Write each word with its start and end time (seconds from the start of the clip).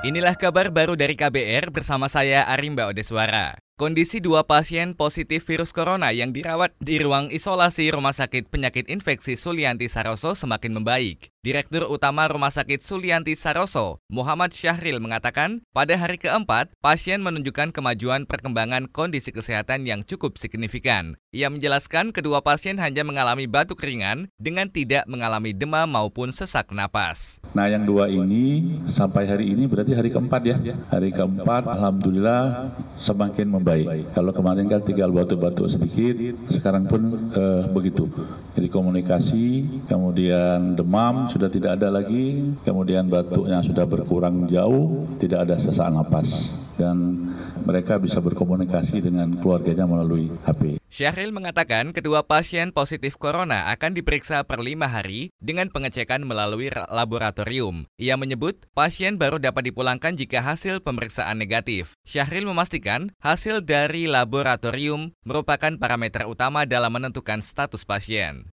Inilah 0.00 0.32
kabar 0.40 0.72
baru 0.72 0.96
dari 0.96 1.12
KBR 1.12 1.68
bersama 1.68 2.08
saya 2.08 2.48
Arimba 2.48 2.88
Odeswara. 2.88 3.60
Kondisi 3.76 4.24
dua 4.24 4.40
pasien 4.48 4.96
positif 4.96 5.44
virus 5.44 5.76
corona 5.76 6.08
yang 6.16 6.32
dirawat 6.32 6.72
di 6.80 6.96
ruang 6.96 7.28
isolasi 7.28 7.92
Rumah 7.92 8.16
Sakit 8.16 8.48
Penyakit 8.48 8.88
Infeksi 8.88 9.36
Sulianti 9.36 9.92
Saroso 9.92 10.32
semakin 10.32 10.80
membaik. 10.80 11.28
Direktur 11.44 11.84
Utama 11.90 12.24
Rumah 12.30 12.54
Sakit 12.54 12.80
Sulianti 12.80 13.36
Saroso, 13.36 13.98
Muhammad 14.08 14.56
Syahril 14.56 15.02
mengatakan, 15.02 15.66
pada 15.74 15.98
hari 15.98 16.16
keempat, 16.16 16.72
pasien 16.78 17.20
menunjukkan 17.20 17.74
kemajuan 17.74 18.24
perkembangan 18.24 18.88
kondisi 18.88 19.34
kesehatan 19.34 19.84
yang 19.84 20.06
cukup 20.06 20.38
signifikan. 20.38 21.18
Ia 21.32 21.48
menjelaskan 21.48 22.12
kedua 22.12 22.44
pasien 22.44 22.76
hanya 22.76 23.00
mengalami 23.08 23.48
batuk 23.48 23.80
ringan 23.80 24.28
dengan 24.36 24.68
tidak 24.68 25.08
mengalami 25.08 25.56
demam 25.56 25.88
maupun 25.88 26.28
sesak 26.28 26.68
napas. 26.76 27.40
Nah 27.56 27.72
yang 27.72 27.88
dua 27.88 28.04
ini 28.12 28.76
sampai 28.84 29.24
hari 29.24 29.48
ini 29.48 29.64
berarti 29.64 29.96
hari 29.96 30.12
keempat 30.12 30.42
ya. 30.44 30.60
Hari 30.92 31.08
keempat 31.08 31.64
Alhamdulillah 31.72 32.76
semakin 33.00 33.48
membaik. 33.48 34.12
Kalau 34.12 34.28
kemarin 34.36 34.68
kan 34.68 34.84
tinggal 34.84 35.08
batuk-batuk 35.08 35.72
sedikit, 35.72 36.36
sekarang 36.52 36.84
pun 36.84 37.00
eh, 37.32 37.64
begitu. 37.64 38.12
Jadi 38.52 38.68
komunikasi, 38.68 39.44
kemudian 39.88 40.76
demam, 40.76 41.32
sudah 41.32 41.48
tidak 41.48 41.80
ada 41.80 41.88
lagi, 41.88 42.52
kemudian 42.60 43.08
batuknya 43.08 43.64
sudah 43.64 43.88
berkurang 43.88 44.52
jauh, 44.52 45.08
tidak 45.16 45.48
ada 45.48 45.56
sesak 45.56 45.88
napas 45.88 46.52
dan 46.80 47.28
mereka 47.62 47.96
bisa 48.00 48.18
berkomunikasi 48.18 49.02
dengan 49.04 49.38
keluarganya 49.38 49.84
melalui 49.88 50.32
HP. 50.44 50.82
Syahril 50.92 51.32
mengatakan 51.32 51.96
kedua 51.96 52.20
pasien 52.28 52.68
positif 52.68 53.16
corona 53.16 53.72
akan 53.72 53.96
diperiksa 53.96 54.44
per 54.44 54.60
lima 54.60 54.92
hari 54.92 55.32
dengan 55.40 55.72
pengecekan 55.72 56.20
melalui 56.20 56.68
laboratorium. 56.68 57.88
Ia 57.96 58.20
menyebut 58.20 58.68
pasien 58.76 59.16
baru 59.16 59.40
dapat 59.40 59.72
dipulangkan 59.72 60.20
jika 60.20 60.44
hasil 60.44 60.84
pemeriksaan 60.84 61.40
negatif. 61.40 61.96
Syahril 62.04 62.44
memastikan 62.44 63.08
hasil 63.24 63.64
dari 63.64 64.04
laboratorium 64.04 65.16
merupakan 65.24 65.72
parameter 65.80 66.28
utama 66.28 66.68
dalam 66.68 66.92
menentukan 66.92 67.40
status 67.40 67.88
pasien. 67.88 68.52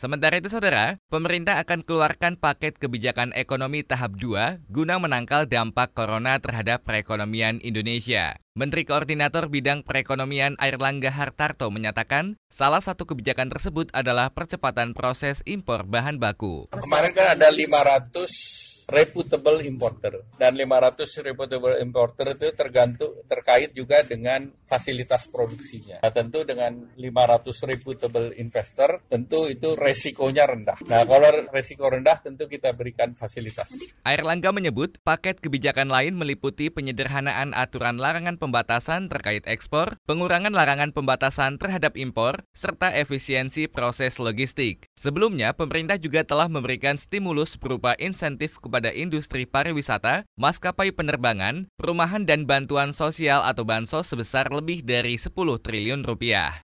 Sementara 0.00 0.40
itu 0.40 0.48
saudara, 0.48 0.96
pemerintah 1.12 1.60
akan 1.60 1.84
keluarkan 1.84 2.40
paket 2.40 2.80
kebijakan 2.80 3.36
ekonomi 3.36 3.84
tahap 3.84 4.16
2 4.16 4.64
guna 4.72 4.96
menangkal 4.96 5.44
dampak 5.44 5.92
corona 5.92 6.40
terhadap 6.40 6.88
perekonomian 6.88 7.60
Indonesia. 7.60 8.40
Menteri 8.56 8.88
Koordinator 8.88 9.52
Bidang 9.52 9.84
Perekonomian 9.84 10.56
Airlangga 10.56 11.12
Hartarto 11.12 11.68
menyatakan, 11.68 12.40
salah 12.48 12.80
satu 12.80 13.04
kebijakan 13.04 13.52
tersebut 13.52 13.92
adalah 13.92 14.32
percepatan 14.32 14.96
proses 14.96 15.44
impor 15.44 15.84
bahan 15.84 16.16
baku. 16.16 16.72
Kemarin 16.72 17.12
kan 17.12 17.36
ada 17.36 17.52
500 17.52 18.59
reputable 18.90 19.62
importer 19.62 20.26
dan 20.36 20.58
500 20.58 21.26
reputable 21.26 21.78
importer 21.78 22.34
itu 22.34 22.50
tergantung 22.52 23.14
terkait 23.30 23.70
juga 23.72 24.02
dengan 24.02 24.50
fasilitas 24.66 25.30
produksinya. 25.30 26.02
Nah, 26.02 26.12
tentu 26.12 26.42
dengan 26.42 26.90
500 26.98 27.70
reputable 27.70 28.34
investor 28.36 29.06
tentu 29.06 29.46
itu 29.46 29.78
resikonya 29.78 30.50
rendah. 30.50 30.78
Nah, 30.90 31.06
kalau 31.06 31.30
resiko 31.54 31.86
rendah 31.86 32.18
tentu 32.20 32.50
kita 32.50 32.74
berikan 32.74 33.14
fasilitas. 33.14 33.70
Air 34.02 34.26
Langga 34.26 34.50
menyebut 34.50 34.98
paket 35.06 35.38
kebijakan 35.38 35.88
lain 35.88 36.18
meliputi 36.18 36.68
penyederhanaan 36.68 37.54
aturan 37.54 38.02
larangan 38.02 38.36
pembatasan 38.36 39.06
terkait 39.06 39.46
ekspor, 39.46 39.96
pengurangan 40.10 40.50
larangan 40.50 40.90
pembatasan 40.90 41.62
terhadap 41.62 41.94
impor, 41.94 42.42
serta 42.50 42.90
efisiensi 42.90 43.70
proses 43.70 44.18
logistik. 44.18 44.89
Sebelumnya, 45.00 45.56
pemerintah 45.56 45.96
juga 45.96 46.20
telah 46.28 46.44
memberikan 46.44 46.92
stimulus 46.92 47.56
berupa 47.56 47.96
insentif 47.96 48.60
kepada 48.60 48.92
industri 48.92 49.48
pariwisata, 49.48 50.28
maskapai 50.36 50.92
penerbangan, 50.92 51.72
perumahan 51.80 52.28
dan 52.28 52.44
bantuan 52.44 52.92
sosial 52.92 53.40
atau 53.40 53.64
bansos 53.64 54.12
sebesar 54.12 54.52
lebih 54.52 54.84
dari 54.84 55.16
10 55.16 55.32
triliun 55.32 56.04
rupiah. 56.04 56.60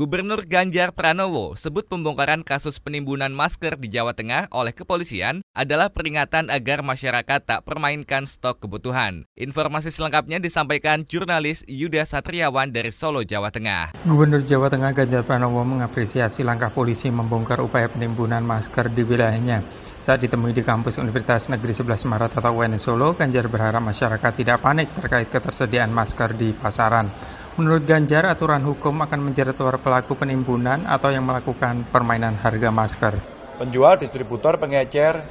Gubernur 0.00 0.48
Ganjar 0.48 0.96
Pranowo 0.96 1.60
sebut 1.60 1.84
pembongkaran 1.84 2.40
kasus 2.40 2.80
penimbunan 2.80 3.28
masker 3.36 3.76
di 3.76 3.92
Jawa 3.92 4.16
Tengah 4.16 4.48
oleh 4.48 4.72
kepolisian 4.72 5.44
adalah 5.52 5.92
peringatan 5.92 6.48
agar 6.48 6.80
masyarakat 6.80 7.44
tak 7.44 7.60
permainkan 7.68 8.24
stok 8.24 8.64
kebutuhan. 8.64 9.28
Informasi 9.36 9.92
selengkapnya 9.92 10.40
disampaikan 10.40 11.04
jurnalis 11.04 11.68
Yuda 11.68 12.08
Satriawan 12.08 12.72
dari 12.72 12.96
Solo, 12.96 13.28
Jawa 13.28 13.52
Tengah. 13.52 13.92
Gubernur 14.08 14.40
Jawa 14.40 14.72
Tengah 14.72 14.96
Ganjar 14.96 15.20
Pranowo 15.20 15.60
mengapresiasi 15.68 16.48
langkah 16.48 16.72
polisi 16.72 17.12
membongkar 17.12 17.60
upaya 17.60 17.92
penimbunan 17.92 18.40
masker 18.40 18.88
di 18.88 19.04
wilayahnya. 19.04 19.60
Saat 20.00 20.24
ditemui 20.24 20.56
di 20.56 20.64
kampus 20.64 20.96
Universitas 20.96 21.52
Negeri 21.52 21.76
11 21.76 22.08
Maret 22.08 22.40
atau 22.40 22.56
UNS 22.56 22.88
Solo, 22.88 23.12
Ganjar 23.12 23.52
berharap 23.52 23.84
masyarakat 23.84 24.32
tidak 24.32 24.64
panik 24.64 24.96
terkait 24.96 25.28
ketersediaan 25.28 25.92
masker 25.92 26.32
di 26.32 26.56
pasaran. 26.56 27.29
Menurut 27.58 27.82
Ganjar, 27.82 28.30
aturan 28.30 28.62
hukum 28.62 29.02
akan 29.02 29.20
menjerat 29.26 29.58
para 29.58 29.78
pelaku 29.80 30.14
penimbunan 30.14 30.86
atau 30.86 31.10
yang 31.10 31.26
melakukan 31.26 31.82
permainan 31.90 32.38
harga 32.38 32.70
masker. 32.70 33.14
Penjual, 33.58 33.98
distributor, 33.98 34.56
pengecer, 34.56 35.26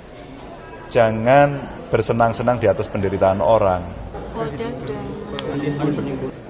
jangan 0.91 1.63
bersenang-senang 1.87 2.59
di 2.59 2.67
atas 2.67 2.91
penderitaan 2.91 3.39
orang. 3.39 3.87
Polda 4.35 4.67
sudah 4.69 5.01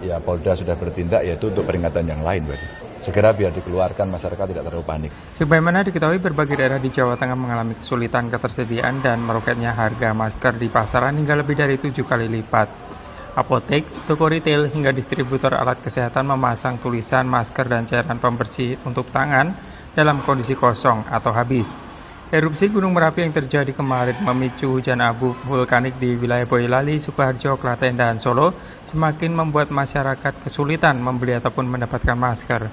Ya, 0.04 0.20
Polda 0.20 0.58
sudah 0.58 0.76
bertindak, 0.76 1.24
yaitu 1.24 1.48
untuk 1.48 1.64
peringatan 1.64 2.04
yang 2.08 2.22
lain 2.26 2.44
berarti 2.48 2.90
segera 3.00 3.32
biar 3.32 3.56
dikeluarkan 3.56 4.08
masyarakat 4.12 4.46
tidak 4.52 4.64
terlalu 4.68 4.86
panik. 4.86 5.12
Sebagaimana 5.32 5.88
diketahui 5.88 6.20
berbagai 6.20 6.60
daerah 6.60 6.80
di 6.80 6.92
Jawa 6.92 7.16
Tengah 7.16 7.38
mengalami 7.40 7.80
kesulitan 7.80 8.28
ketersediaan 8.28 9.00
dan 9.00 9.24
meroketnya 9.24 9.72
harga 9.72 10.12
masker 10.12 10.60
di 10.60 10.68
pasaran 10.68 11.16
hingga 11.16 11.40
lebih 11.40 11.56
dari 11.56 11.80
tujuh 11.80 12.04
kali 12.04 12.28
lipat. 12.28 12.99
Apotek, 13.40 13.88
toko 14.04 14.28
retail, 14.28 14.68
hingga 14.68 14.92
distributor 14.92 15.56
alat 15.56 15.80
kesehatan 15.80 16.28
memasang 16.28 16.76
tulisan 16.76 17.24
masker 17.24 17.72
dan 17.72 17.88
cairan 17.88 18.20
pembersih 18.20 18.76
untuk 18.84 19.08
tangan 19.16 19.56
dalam 19.96 20.20
kondisi 20.28 20.60
kosong 20.60 21.08
atau 21.08 21.32
habis. 21.32 21.80
Erupsi 22.30 22.70
Gunung 22.70 22.94
Merapi 22.94 23.26
yang 23.26 23.34
terjadi 23.34 23.74
kemarin 23.74 24.14
memicu 24.22 24.70
hujan 24.70 25.02
abu 25.02 25.34
vulkanik 25.50 25.98
di 25.98 26.14
wilayah 26.14 26.46
Boyolali, 26.46 27.02
Sukoharjo, 27.02 27.58
Klaten, 27.58 27.98
dan 27.98 28.22
Solo 28.22 28.54
semakin 28.86 29.34
membuat 29.34 29.74
masyarakat 29.74 30.38
kesulitan 30.46 31.02
membeli 31.02 31.34
ataupun 31.34 31.66
mendapatkan 31.66 32.14
masker. 32.14 32.70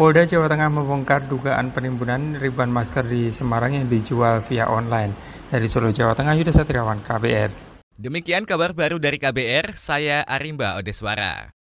Polda 0.00 0.24
Jawa 0.24 0.48
Tengah 0.48 0.72
membongkar 0.72 1.28
dugaan 1.28 1.76
penimbunan 1.76 2.40
ribuan 2.40 2.72
masker 2.72 3.04
di 3.04 3.28
Semarang 3.28 3.76
yang 3.76 3.84
dijual 3.84 4.40
via 4.48 4.64
online. 4.64 5.12
Dari 5.52 5.68
Solo, 5.68 5.92
Jawa 5.92 6.16
Tengah, 6.16 6.32
Yuda 6.40 6.48
Satriawan, 6.48 7.04
KBR. 7.04 7.69
Demikian 8.00 8.48
kabar 8.48 8.72
baru 8.72 8.96
dari 8.96 9.20
KBR, 9.20 9.76
saya 9.76 10.24
Arimba 10.24 10.80
Odeswara. 10.80 11.59